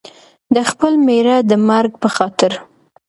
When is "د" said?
0.55-0.57, 1.49-1.51